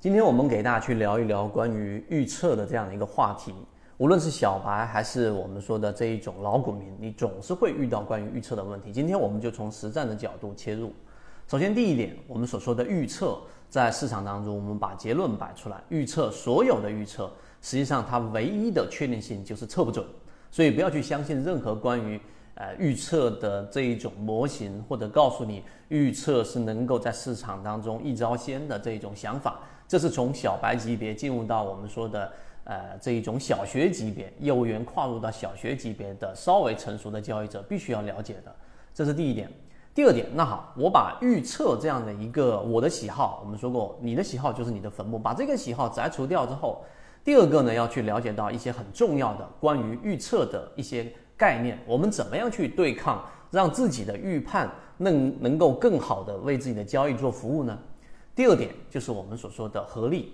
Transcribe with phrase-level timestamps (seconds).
[0.00, 3.52] 今天我们给大家去聊一聊关于预测的这样的一个话题。
[3.96, 8.92] 无论是小白还是我们说的这一种老股民，你总是会遇到关于预测的问题。
[8.92, 10.92] 今天我们就从实战的角度切入。
[11.48, 17.28] 首先，第一点，我们所说的预测，在市场当中，我们把结论摆出来，预测所有的预测，
[17.60, 20.06] 实际上它唯一的确定性就是测不准。
[20.48, 22.20] 所以不要去相信任何关于
[22.54, 29.58] 呃预测的这一种模型，或者告诉你预测是能够在市场当中一招鲜的这一种想法。
[29.88, 32.30] 这是从小白级别进入到我们说的。
[32.64, 38.54] 呃，这一种小学级别、业务员跨入到小学级别的稍微成熟的交易者，必须要了解的，
[38.92, 39.50] 这是第一点。
[39.94, 46.84] 第二点，那好，我把预测这样的一个我的喜好，我们说过，你的喜好就是你的坟墓，把这个喜好摘除掉之后，
[47.24, 57.78] 第二个呢，要去了解到一些很重要的关于预测的一些概念，我们怎么样去对抗，让自己的预判能能够更好的为自己的交易做服务呢？
[58.38, 60.32] 第二点就是我们所说的合力。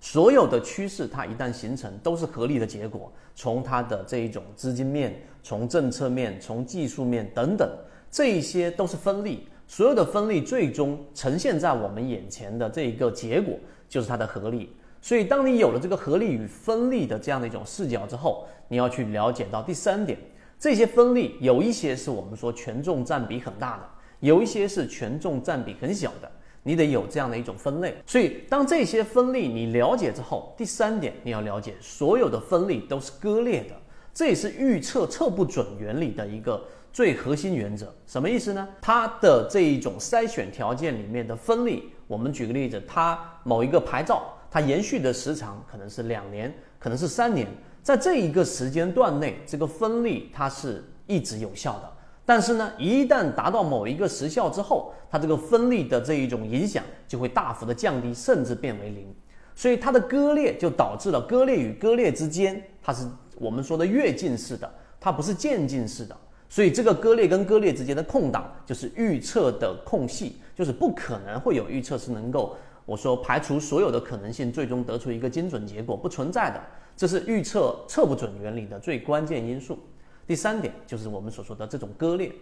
[0.00, 3.12] 所有的趋势，它一旦形成，都是合力的结果。
[3.34, 7.70] 从它的这一种资金面，从政策面，从技术面等等，
[8.10, 9.46] 这一些都是分力。
[9.66, 13.58] 所有的分力最终呈现在我们眼前的这一个结果，
[13.90, 14.74] 就是它的合力。
[15.02, 20.18] 所以，当你有了这个合力与分力的这样的一种视角之后，你要去了解到第三点，
[20.58, 23.82] 这些分力有一些是我们说权重占比很大的，
[24.20, 26.32] 有一些是权重占比很小的。
[26.66, 33.76] 你得有这样的一种分类，所以当这些分类你了解之后，第三点你要了解，所有的分类都是割裂的，
[34.12, 36.60] 这也是预测测不准原理的一个
[36.92, 37.94] 最核心原则。
[38.04, 38.68] 什么意思呢？
[38.80, 47.46] 它的这一种筛选条件里面的分类，我们举个例子，它某一个牌照，它延续的时长可能是两年，可能是三年，
[47.80, 51.92] 在这一个时间段内，这个分类它是一直有效的。
[52.26, 59.06] 但是呢，一旦达到某一个时效之后，它这个分力的这一种影响就会大幅的降低，甚至变为零。
[59.54, 64.68] 所以它的割裂就导致了割裂与割裂之间，它是我们说的跃进式的，
[65.00, 66.14] 它不是渐进式的。
[66.48, 76.60] 所以这个割裂跟割裂之间的空档，就是预测的空隙，就是不可能会有预测是能够我说排除所有的可能性，最终得出一个精准结果，不存在的。
[76.96, 79.78] 这是预测测不准原理的最关键因素。
[80.26, 82.32] 第三点就是我们所说的这种割裂。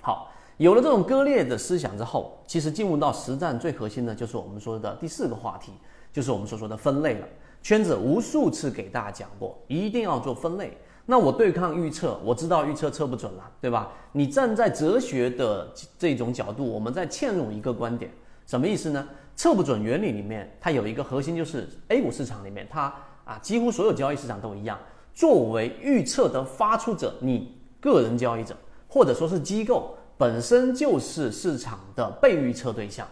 [0.00, 5.72] 好，有了这种割裂的思想之后，其实进入到实战最核心的就是我们说的第四个话题，
[6.12, 7.26] 就是我们所说的分类了。
[7.62, 10.76] 圈子无数次给大家讲过，一定要做分类。
[11.06, 13.90] 那我对抗预测，我知道预测测不准了，对吧？
[14.12, 18.10] 你站在哲学的这种角度，我们再嵌入一个观点，
[18.46, 19.06] 什么意思呢？
[19.36, 24.78] 测不准原理里面，它有一个核心，就是 A 股市场里面，它啊，几乎所有交易市场都一样。
[25.14, 28.56] 作为预测的发出者，你个人交易者
[28.88, 33.06] 或者说是机构本身就是市场的被预测对象。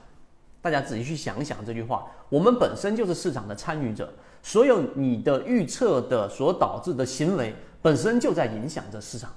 [0.61, 4.13] 大家仔细去想想这句话，我们本身就是市场的参与者，
[4.43, 9.31] 所有你的预测的所导致的行为本身就在影响着市场。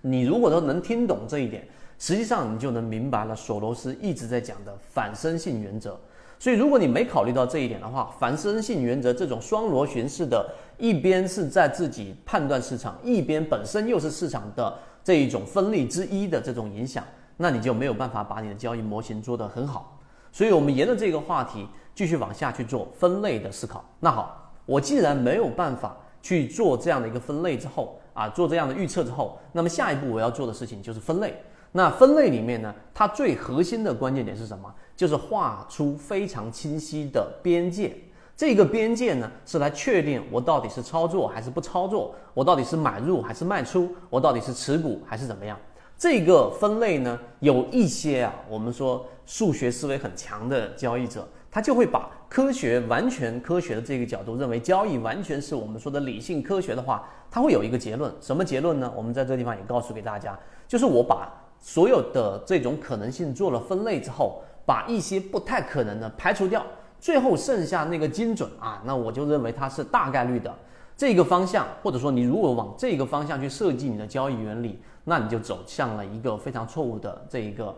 [0.00, 1.66] 你如果说能听懂这一点，
[1.98, 5.98] 实际上你就能明白了索罗斯一直在讲的反身性原则。
[6.40, 14.72] 所以，如果你没考虑到这一点的话，反身性原则这种双螺旋式的，一边是在自己判断市场，一边本身又是市场的
[15.02, 17.02] 这一种分力之一的这种影响，
[17.36, 19.98] 那你就没有办法把你的交易模型做得很好。
[20.30, 23.84] 所以，我们沿着这个话题继续往下去做分类的思考。
[23.98, 31.34] 那好，我既然没有办法去做这样的一个分类之后啊，做这样的预测之后，那么下一步我要做的事情就是分类。
[31.72, 34.72] 那分类里面呢，它最核心的关键点是什么？
[34.96, 37.94] 就是画出非常清晰的边界。
[38.36, 45.58] 这个边界呢，是来确定我到底是操作还是不操作，我到底是买入还是卖出，我到底是持股还是怎么样。
[45.96, 58.12] 这个分类呢，有一些啊，我们说数学思维很强的交易者，他就会把科学完全科学的这个角度认为交易完全是我们说的理性科学的话，他会有一个结论。
[58.20, 58.92] 什么结论呢？
[58.96, 61.28] 我们在这地方也告诉给大家，就是我把。
[61.60, 66.64] 所有的这种可能性做了分类之后，把一些不太可能的排除掉，
[67.00, 70.54] 最后剩下那个精准啊，那我就认为它是大概率的
[70.96, 77.74] 这个方向，或者说你如果往这个方向去设计你的交易原理，那你就走向了一个非常错误的这一个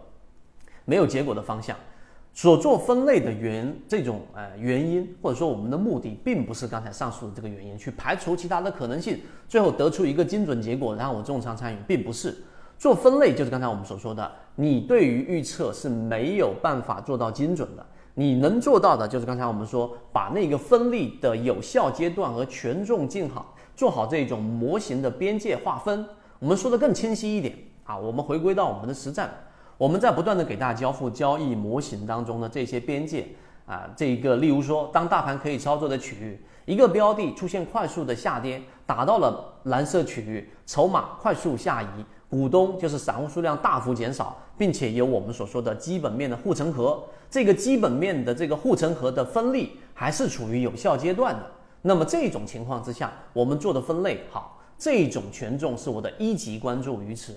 [0.84, 1.76] 没有结果的方向。
[2.32, 12.36] 所做分类的原这种呃原因，或者说我们的目的，并不是刚才上述的这个原因去排除其他的可能性，最后得出一个精准结果，然后我重仓参与，并不是。
[12.80, 17.84] 做分类就是刚才我们所说的，你对于预测是没有办法做到精准的。
[18.14, 26.02] 你能做到的就是刚才我们说，把那个分类的有效阶段和权重定好，做好这种模型的边界划分。
[26.38, 27.54] 我们说的更清晰一点
[27.84, 29.30] 啊，我们回归到我们的实战，
[29.76, 33.26] 我们在不断的给大家交付交易模型当中的这些边界
[33.66, 41.86] 啊，这一个例如说，当大盘可以操作的区域，一个标的出现快速的下跌，达到了蓝色区域，筹码快速下移，
[42.30, 51.44] 股东就是散户数量大幅减少，并且有我们所说的基本面的护城河，这个基本面的这个护城河的分力还是处于有效阶段的。
[51.82, 57.36] 那么这种情况之下，我们做的分类好，这种权重是我的一级关注于此，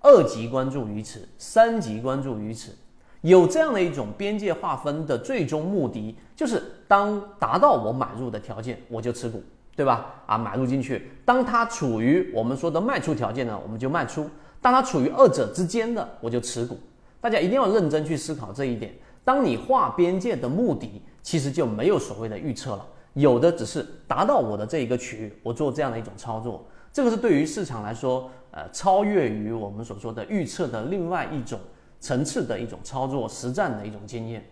[0.00, 2.76] 二级关注于此，三级关注于此。
[3.22, 9.42] 有这样的一种边界划分的最终目的，就是当达到我买入的条件，我就持股，
[9.76, 10.22] 对吧？
[10.26, 11.10] 啊，买入进去。
[11.24, 14.24] 当它处于我们说的卖出条件呢，我们就卖出；
[14.60, 16.78] 当它处于二者之间的，我就持股。
[17.20, 18.94] 大家一定要认真去思考这一点。
[19.24, 26.64] 当你画边界的目的，其实就没有所谓的预测了，有的只是达到我的这一个区域，我做这样的一种操作。
[26.92, 31.58] 这个是对于市场来说，呃，超越于我们所说的预测的另外一种。
[32.00, 34.44] 层次的一种操作实战的一种经验，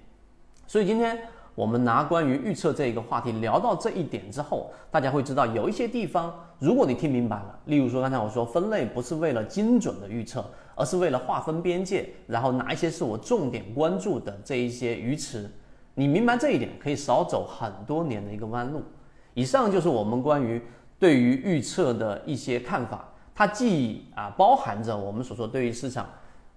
[0.67, 1.21] 所以今天
[1.55, 10.45] 我们拿关于预测这一个话题聊到这一点之后，大家会知道有一些地方，如果你听明白了，例如说刚才我说分类不是为了精准的预测，
[10.75, 15.51] 而是为了划分边界，然后哪一些是我重点关注的这一些鱼池，
[15.95, 18.83] 你明白这一点，可以少走很多年的一个弯路。
[19.35, 20.61] 以上就是我们关于
[20.99, 26.07] 对于预测的一些看法，它既啊包含着我们所说对于市场。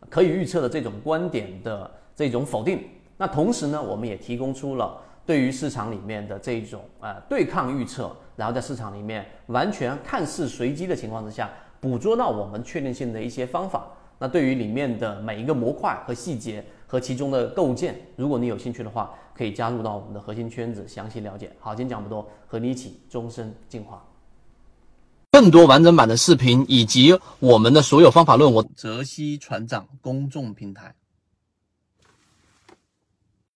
[0.07, 2.79] 可以预测的这种观点的这种否定，
[3.17, 13.87] 那同时呢，我们也提供出了对于市场里面的这种呃对抗预测，然后在市场里面完全看似随机的情况之下，捕捉到我们确定性的一些方法。
[14.17, 21.51] 那对于里面的每一个模块和细节和其中的构建，如果你有兴趣的话，可以加入到我们的核心圈子详细了解。
[21.59, 24.03] 好，今天讲不多，和你一起终身进化。
[25.31, 30.93] 更多完整版的视频以及我们的所有方法论，我泽西船长公众平台。